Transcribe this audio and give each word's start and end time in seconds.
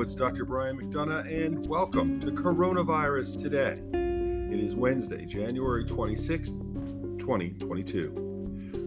It's 0.00 0.14
Dr. 0.14 0.44
Brian 0.44 0.78
McDonough, 0.78 1.26
and 1.26 1.66
welcome 1.66 2.20
to 2.20 2.30
Coronavirus 2.30 3.42
Today. 3.42 3.82
It 3.92 4.60
is 4.60 4.76
Wednesday, 4.76 5.26
January 5.26 5.84
26th, 5.84 7.18
2022. 7.18 8.12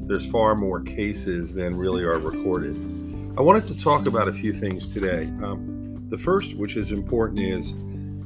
there's 0.09 0.29
far 0.29 0.57
more 0.57 0.81
cases 0.81 1.55
than 1.55 1.77
really 1.77 2.03
are 2.03 2.19
recorded. 2.19 2.77
I 3.39 3.43
wanted 3.43 3.67
to 3.67 3.77
talk 3.77 4.07
about 4.07 4.27
a 4.29 4.33
few 4.33 4.53
things 4.53 4.87
today. 4.87 5.25
Um, 5.43 6.05
the 6.09 6.19
first, 6.19 6.57
which 6.57 6.77
is 6.77 6.91
important, 6.91 7.41
is 7.41 7.73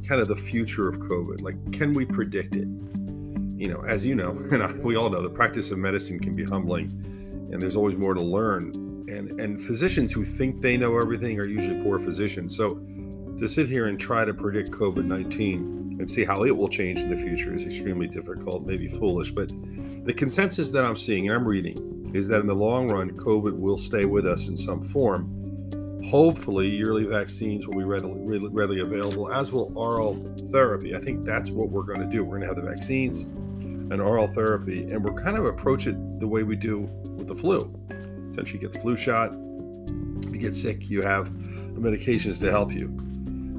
kind 0.07 0.21
of 0.21 0.29
the 0.29 0.37
future 0.37 0.89
of 0.89 0.99
COVID. 0.99 1.43
Like, 1.43 1.73
can 1.73 1.95
we 1.95 2.05
predict 2.05 2.57
it? 2.57 2.69
You 3.57 3.69
know, 3.69 3.83
as 3.87 4.07
you 4.07 4.15
know, 4.15 4.31
and 4.51 4.63
I, 4.63 4.73
we 4.73 4.97
all 4.97 5.11
know, 5.11 5.21
the 5.21 5.29
practice 5.29 5.71
of 5.71 5.79
medicine 5.79 6.21
can 6.21 6.35
be 6.35 6.45
humbling, 6.45 6.91
and 7.53 7.61
there's 7.61 7.77
always 7.77 7.97
more 7.97 8.15
to 8.15 8.21
learn 8.21 8.73
and 9.11 9.41
and 9.41 9.61
physicians 9.61 10.13
who 10.13 10.25
think 10.25 10.61
they 10.61 10.77
know 10.77 10.99
everything 10.99 11.39
are 11.41 11.47
usually 11.47 11.83
poor 11.83 11.99
physicians. 11.99 12.57
So 12.57 12.81
to 13.39 13.49
sit 13.49 13.69
here 13.69 13.87
and 13.87 13.99
try 13.99 14.25
to 14.25 14.35
predict 14.35 14.71
COVID 14.71 15.05
nineteen 15.05 15.97
and 15.99 16.09
see 16.09 16.25
how 16.25 16.45
it 16.45 16.57
will 16.57 16.69
change 16.69 17.01
in 17.01 17.11
the 17.11 17.17
future 17.17 17.55
is 17.55 17.65
extremely 17.65 18.07
difficult, 18.07 18.65
maybe 18.65 18.89
foolish. 18.89 19.33
But 19.33 19.53
the 20.05 20.15
consensus 20.15 20.71
that 20.71 20.85
I'm 20.85 20.97
seeing 20.97 21.29
and 21.29 21.37
I'm 21.37 21.47
reading 21.47 22.11
is 22.15 22.27
that 22.29 22.41
in 22.41 22.47
the 22.47 22.55
long 22.55 22.89
run, 22.89 23.11
COVID 23.11 23.57
will 23.57 23.79
stay 23.79 24.05
with 24.07 24.27
us 24.27 24.49
in 24.49 24.57
some 24.57 24.83
form. 24.83 25.37
Hopefully, 26.11 26.69
yearly 26.69 27.05
vaccines 27.05 27.67
will 27.67 27.77
be 27.77 27.85
readily, 27.85 28.39
readily 28.49 28.81
available, 28.81 29.31
as 29.31 29.53
will 29.53 29.71
oral 29.77 30.15
therapy. 30.51 30.97
I 30.97 30.99
think 30.99 31.27
that's 31.27 31.51
what 31.51 31.69
we're 31.69 31.83
going 31.83 32.01
to 32.01 32.07
do. 32.07 32.25
We're 32.25 32.39
going 32.39 32.49
to 32.49 32.55
have 32.55 32.57
the 32.57 32.71
vaccines 32.71 33.25
and 33.93 34.01
oral 34.01 34.27
therapy, 34.27 34.85
and 34.85 35.05
we're 35.05 35.13
kind 35.13 35.37
of 35.37 35.45
approach 35.45 35.87
it 35.87 35.97
the 36.19 36.27
way 36.27 36.43
we 36.43 36.57
do 36.57 36.89
with 37.17 37.29
the 37.29 37.37
flu. 37.37 37.71
Essentially, 38.31 38.59
get 38.59 38.73
the 38.73 38.79
flu 38.79 38.97
shot. 38.97 39.33
If 40.27 40.33
you 40.33 40.39
get 40.39 40.55
sick, 40.55 40.89
you 40.89 41.03
have 41.03 41.31
medications 41.75 42.41
to 42.41 42.51
help 42.51 42.73
you. 42.73 42.87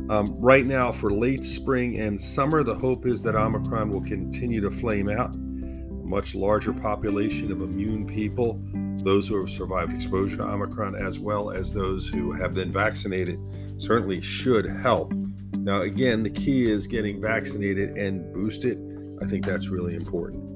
Um, 0.09 0.35
right 0.39 0.65
now, 0.65 0.91
for 0.91 1.11
late 1.11 1.45
spring 1.45 1.99
and 1.99 2.19
summer, 2.19 2.63
the 2.63 2.75
hope 2.75 3.05
is 3.05 3.21
that 3.21 3.35
Omicron 3.35 3.89
will 3.89 4.01
continue 4.01 4.59
to 4.61 4.71
flame 4.71 5.09
out. 5.09 5.33
A 5.35 5.37
much 5.37 6.35
larger 6.35 6.73
population 6.73 7.51
of 7.51 7.61
immune 7.61 8.05
people, 8.05 8.61
those 9.03 9.27
who 9.27 9.39
have 9.39 9.49
survived 9.49 9.93
exposure 9.93 10.37
to 10.37 10.43
Omicron, 10.43 10.95
as 10.95 11.19
well 11.19 11.49
as 11.49 11.71
those 11.71 12.07
who 12.07 12.31
have 12.33 12.53
been 12.53 12.73
vaccinated, 12.73 13.39
certainly 13.77 14.19
should 14.19 14.65
help. 14.65 15.13
Now, 15.59 15.81
again, 15.81 16.23
the 16.23 16.29
key 16.29 16.69
is 16.69 16.87
getting 16.87 17.21
vaccinated 17.21 17.97
and 17.97 18.33
boosted. 18.33 18.79
I 19.21 19.27
think 19.27 19.45
that's 19.45 19.69
really 19.69 19.95
important. 19.95 20.50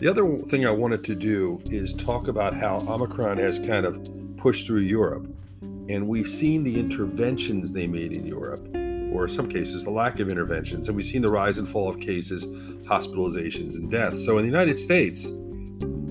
The 0.00 0.06
other 0.06 0.42
thing 0.44 0.64
I 0.64 0.70
wanted 0.70 1.02
to 1.04 1.16
do 1.16 1.60
is 1.72 1.92
talk 1.92 2.28
about 2.28 2.54
how 2.54 2.76
Omicron 2.86 3.38
has 3.38 3.58
kind 3.58 3.84
of 3.84 4.08
pushed 4.36 4.64
through 4.64 4.82
Europe. 4.82 5.26
And 5.60 6.06
we've 6.06 6.28
seen 6.28 6.62
the 6.62 6.78
interventions 6.78 7.72
they 7.72 7.88
made 7.88 8.12
in 8.12 8.24
Europe, 8.24 8.60
or 9.12 9.24
in 9.24 9.28
some 9.28 9.48
cases, 9.48 9.82
the 9.82 9.90
lack 9.90 10.20
of 10.20 10.28
interventions. 10.28 10.86
And 10.86 10.96
we've 10.96 11.04
seen 11.04 11.22
the 11.22 11.32
rise 11.32 11.58
and 11.58 11.68
fall 11.68 11.88
of 11.88 11.98
cases, 11.98 12.46
hospitalizations, 12.86 13.74
and 13.74 13.90
deaths. 13.90 14.24
So 14.24 14.38
in 14.38 14.44
the 14.44 14.48
United 14.48 14.78
States, 14.78 15.32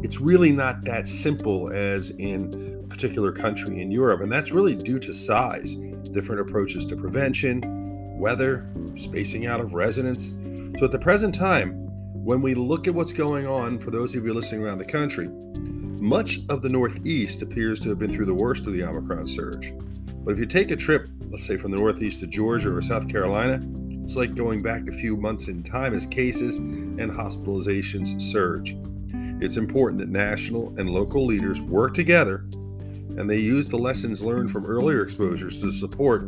it's 0.03 0.19
really 0.19 0.51
not 0.51 0.84
that 0.84 1.07
simple 1.07 1.72
as 1.72 2.09
in 2.09 2.81
a 2.84 2.88
particular 2.88 3.31
country 3.31 3.81
in 3.81 3.90
Europe. 3.90 4.19
And 4.19 4.29
that's 4.29 4.51
really 4.51 4.75
due 4.75 5.00
to 5.00 5.13
size, 5.13 5.75
different 6.11 6.41
approaches 6.41 6.85
to 6.88 6.97
prevention, 6.97 8.19
weather, 8.19 8.67
spacing 8.95 9.45
out 9.45 9.61
of 9.61 9.73
residents. 9.73 10.34
So 10.78 10.84
at 10.84 10.91
the 10.91 11.00
present 11.00 11.34
time, 11.34 11.86
when 12.27 12.41
we 12.41 12.53
look 12.53 12.89
at 12.89 12.93
what's 12.93 13.13
going 13.13 13.47
on, 13.47 13.79
for 13.79 13.89
those 13.89 14.13
of 14.13 14.25
you 14.25 14.33
listening 14.33 14.61
around 14.61 14.79
the 14.79 14.83
country, 14.83 15.29
much 16.01 16.39
of 16.49 16.61
the 16.61 16.67
Northeast 16.67 17.41
appears 17.41 17.79
to 17.79 17.88
have 17.88 17.99
been 17.99 18.11
through 18.11 18.25
the 18.25 18.33
worst 18.33 18.67
of 18.67 18.73
the 18.73 18.83
Omicron 18.83 19.25
surge. 19.25 19.71
But 20.25 20.33
if 20.33 20.39
you 20.39 20.45
take 20.45 20.71
a 20.71 20.75
trip, 20.75 21.07
let's 21.29 21.45
say 21.45 21.55
from 21.55 21.71
the 21.71 21.77
Northeast 21.77 22.19
to 22.19 22.27
Georgia 22.27 22.75
or 22.75 22.81
South 22.81 23.07
Carolina, 23.07 23.61
it's 24.01 24.17
like 24.17 24.35
going 24.35 24.61
back 24.61 24.89
a 24.89 24.91
few 24.91 25.16
months 25.16 25.47
in 25.47 25.63
time 25.63 25.93
as 25.93 26.05
cases 26.05 26.55
and 26.55 27.09
hospitalizations 27.09 28.19
surge. 28.19 28.75
It's 29.41 29.55
important 29.55 30.01
that 30.01 30.09
national 30.09 30.77
and 30.77 30.89
local 30.89 31.25
leaders 31.25 31.61
work 31.61 31.93
together 31.93 32.43
and 33.16 33.29
they 33.29 33.37
use 33.37 33.69
the 33.69 33.77
lessons 33.77 34.21
learned 34.21 34.51
from 34.51 34.66
earlier 34.66 35.01
exposures 35.01 35.61
to 35.61 35.71
support 35.71 36.25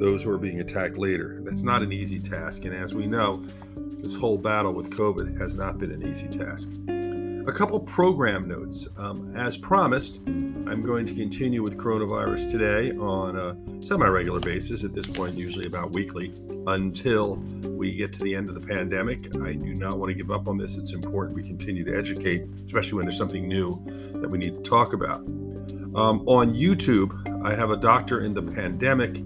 those 0.00 0.24
who 0.24 0.30
are 0.32 0.38
being 0.38 0.58
attacked 0.58 0.98
later. 0.98 1.40
That's 1.44 1.62
not 1.62 1.82
an 1.82 1.92
easy 1.92 2.18
task, 2.18 2.64
and 2.64 2.74
as 2.74 2.96
we 2.96 3.06
know, 3.06 3.44
this 4.02 4.14
whole 4.14 4.38
battle 4.38 4.72
with 4.72 4.90
COVID 4.90 5.38
has 5.40 5.54
not 5.54 5.78
been 5.78 5.90
an 5.90 6.06
easy 6.06 6.28
task. 6.28 6.70
A 7.46 7.52
couple 7.52 7.80
program 7.80 8.46
notes. 8.46 8.86
Um, 8.96 9.34
as 9.34 9.56
promised, 9.56 10.20
I'm 10.26 10.82
going 10.82 11.06
to 11.06 11.14
continue 11.14 11.62
with 11.62 11.76
coronavirus 11.76 12.50
today 12.50 12.92
on 12.92 13.36
a 13.36 13.82
semi 13.82 14.06
regular 14.06 14.40
basis, 14.40 14.84
at 14.84 14.92
this 14.92 15.06
point, 15.06 15.34
usually 15.36 15.66
about 15.66 15.92
weekly, 15.92 16.32
until 16.66 17.36
we 17.62 17.94
get 17.94 18.12
to 18.12 18.22
the 18.22 18.34
end 18.34 18.50
of 18.50 18.60
the 18.60 18.66
pandemic. 18.66 19.34
I 19.38 19.54
do 19.54 19.74
not 19.74 19.98
want 19.98 20.10
to 20.10 20.14
give 20.14 20.30
up 20.30 20.48
on 20.48 20.58
this. 20.58 20.76
It's 20.76 20.92
important 20.92 21.34
we 21.34 21.42
continue 21.42 21.82
to 21.84 21.96
educate, 21.96 22.46
especially 22.66 22.96
when 22.96 23.06
there's 23.06 23.18
something 23.18 23.48
new 23.48 23.82
that 24.12 24.30
we 24.30 24.38
need 24.38 24.54
to 24.54 24.62
talk 24.62 24.92
about. 24.92 25.20
Um, 25.96 26.22
on 26.28 26.54
YouTube, 26.54 27.44
I 27.44 27.54
have 27.54 27.70
a 27.70 27.76
doctor 27.76 28.20
in 28.20 28.34
the 28.34 28.42
pandemic. 28.42 29.22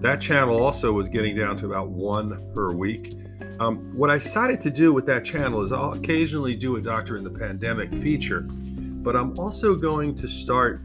That 0.00 0.18
channel 0.18 0.62
also 0.62 0.92
was 0.92 1.10
getting 1.10 1.36
down 1.36 1.58
to 1.58 1.66
about 1.66 1.90
one 1.90 2.50
per 2.54 2.72
week. 2.72 3.12
Um, 3.58 3.94
what 3.94 4.08
I 4.08 4.14
decided 4.14 4.58
to 4.62 4.70
do 4.70 4.94
with 4.94 5.04
that 5.06 5.26
channel 5.26 5.60
is 5.60 5.72
I'll 5.72 5.92
occasionally 5.92 6.54
do 6.54 6.76
a 6.76 6.80
Doctor 6.80 7.18
in 7.18 7.24
the 7.24 7.30
Pandemic 7.30 7.94
feature, 7.94 8.40
but 8.40 9.14
I'm 9.14 9.38
also 9.38 9.74
going 9.74 10.14
to 10.14 10.26
start 10.26 10.80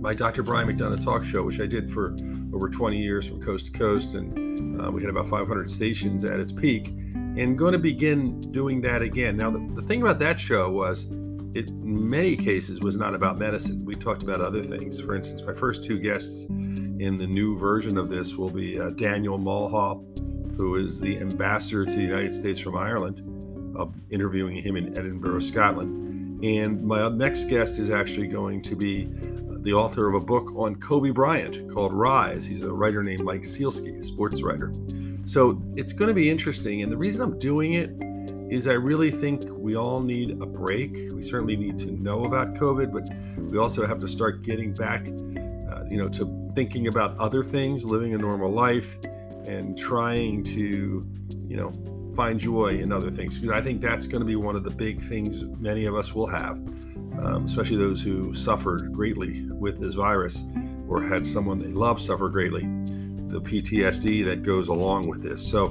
my 0.00 0.14
Dr. 0.14 0.42
Brian 0.42 0.68
McDonough 0.68 1.02
talk 1.02 1.22
show, 1.22 1.44
which 1.44 1.60
I 1.60 1.66
did 1.66 1.92
for 1.92 2.16
over 2.52 2.68
20 2.68 2.98
years 2.98 3.28
from 3.28 3.40
coast 3.40 3.66
to 3.66 3.72
coast, 3.72 4.14
and 4.14 4.80
uh, 4.80 4.90
we 4.90 5.00
had 5.00 5.10
about 5.10 5.28
500 5.28 5.70
stations 5.70 6.24
at 6.24 6.40
its 6.40 6.52
peak, 6.52 6.88
and 6.88 7.56
going 7.56 7.72
to 7.72 7.78
begin 7.78 8.40
doing 8.52 8.80
that 8.80 9.00
again. 9.02 9.36
Now, 9.36 9.50
the, 9.50 9.60
the 9.74 9.82
thing 9.82 10.02
about 10.02 10.18
that 10.18 10.40
show 10.40 10.70
was 10.70 11.04
it 11.54 11.70
in 11.70 12.08
many 12.08 12.36
cases 12.36 12.80
was 12.80 12.98
not 12.98 13.14
about 13.14 13.38
medicine. 13.38 13.84
We 13.84 13.94
talked 13.94 14.24
about 14.24 14.40
other 14.40 14.62
things. 14.62 15.00
For 15.00 15.14
instance, 15.14 15.42
my 15.42 15.52
first 15.52 15.84
two 15.84 15.98
guests 15.98 16.46
in 17.00 17.16
the 17.16 17.26
new 17.26 17.56
version 17.56 17.96
of 17.96 18.08
this 18.08 18.34
will 18.34 18.50
be 18.50 18.78
uh, 18.78 18.90
Daniel 18.90 19.38
Mulhall 19.38 20.04
who 20.58 20.74
is 20.74 20.98
the 20.98 21.18
ambassador 21.18 21.86
to 21.86 21.94
the 21.94 22.02
United 22.02 22.34
States 22.34 22.58
from 22.58 22.76
Ireland, 22.76 23.22
uh, 23.78 23.86
interviewing 24.10 24.56
him 24.56 24.76
in 24.76 24.98
Edinburgh, 24.98 25.38
Scotland. 25.38 26.44
And 26.44 26.84
my 26.84 27.08
next 27.10 27.44
guest 27.44 27.78
is 27.78 27.90
actually 27.90 28.26
going 28.26 28.62
to 28.62 28.74
be 28.74 29.06
uh, 29.06 29.58
the 29.60 29.72
author 29.72 30.08
of 30.08 30.20
a 30.20 30.24
book 30.24 30.52
on 30.56 30.74
Kobe 30.76 31.10
Bryant 31.10 31.72
called 31.72 31.92
Rise. 31.92 32.44
He's 32.44 32.62
a 32.62 32.72
writer 32.72 33.04
named 33.04 33.22
Mike 33.22 33.42
Sielski, 33.42 34.00
a 34.00 34.04
sports 34.04 34.42
writer. 34.42 34.72
So 35.22 35.62
it's 35.76 35.92
going 35.92 36.08
to 36.08 36.14
be 36.14 36.28
interesting. 36.28 36.82
And 36.82 36.90
the 36.90 36.96
reason 36.96 37.22
I'm 37.22 37.38
doing 37.38 37.74
it 37.74 37.90
is 38.52 38.66
I 38.66 38.72
really 38.72 39.12
think 39.12 39.44
we 39.50 39.76
all 39.76 40.00
need 40.00 40.42
a 40.42 40.46
break. 40.46 40.92
We 41.12 41.22
certainly 41.22 41.56
need 41.56 41.78
to 41.78 41.92
know 41.92 42.24
about 42.24 42.54
COVID, 42.54 42.92
but 42.92 43.08
we 43.50 43.58
also 43.58 43.86
have 43.86 44.00
to 44.00 44.08
start 44.08 44.42
getting 44.42 44.72
back, 44.72 45.06
uh, 45.06 45.12
you 45.90 45.96
know, 45.96 46.08
to 46.08 46.46
thinking 46.54 46.88
about 46.88 47.16
other 47.18 47.42
things, 47.42 47.84
living 47.84 48.14
a 48.14 48.18
normal 48.18 48.50
life, 48.50 48.98
and 49.46 49.76
trying 49.76 50.42
to, 50.42 51.06
you 51.46 51.56
know, 51.56 51.72
find 52.14 52.38
joy 52.38 52.78
in 52.78 52.92
other 52.92 53.10
things. 53.10 53.38
Because 53.38 53.54
I 53.54 53.62
think 53.62 53.80
that's 53.80 54.06
going 54.06 54.20
to 54.20 54.26
be 54.26 54.36
one 54.36 54.56
of 54.56 54.64
the 54.64 54.70
big 54.70 55.00
things 55.00 55.44
many 55.60 55.86
of 55.86 55.94
us 55.94 56.12
will 56.14 56.26
have, 56.26 56.56
um, 57.18 57.44
especially 57.44 57.76
those 57.76 58.02
who 58.02 58.34
suffered 58.34 58.92
greatly 58.92 59.44
with 59.50 59.78
this 59.78 59.94
virus 59.94 60.44
or 60.88 61.02
had 61.02 61.24
someone 61.24 61.58
they 61.58 61.68
love 61.68 62.00
suffer 62.00 62.28
greatly. 62.28 62.62
The 63.28 63.40
PTSD 63.40 64.24
that 64.24 64.42
goes 64.42 64.68
along 64.68 65.08
with 65.08 65.22
this. 65.22 65.46
So 65.46 65.68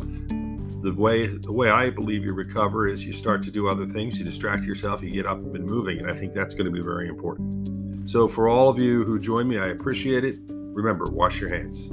the 0.81 0.94
way 0.94 1.25
the 1.28 1.52
way 1.52 1.70
I 1.70 1.90
believe 1.90 2.24
you 2.24 2.34
recover 2.34 2.88
is 2.88 3.06
you 3.06 3.13
start 3.13 3.42
to 3.44 3.52
do 3.52 3.68
other 3.68 3.86
things, 3.86 4.20
you 4.20 4.25
distract 4.25 4.63
yourself, 4.63 5.02
you 5.02 5.10
get 5.10 5.25
up 5.25 5.40
and 5.40 5.66
moving, 5.66 6.00
and 6.00 6.10
I 6.10 6.13
think 6.13 6.34
that's 6.34 6.54
going 6.54 6.66
to 6.66 6.72
be 6.72 6.81
very 6.81 7.08
important. 7.08 7.76
So 8.07 8.30
for 8.30 8.48
all 8.48 8.69
of 8.69 8.80
you 8.80 9.04
who 9.04 9.19
join 9.19 9.50
me, 9.50 9.57
I 9.57 9.68
appreciate 9.68 10.24
it. 10.24 10.39
Remember, 10.48 11.04
wash 11.12 11.42
your 11.42 11.50
hands. 11.50 11.89